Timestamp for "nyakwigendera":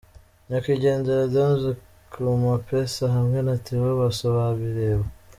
0.47-1.31